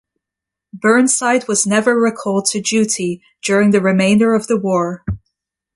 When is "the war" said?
4.47-5.03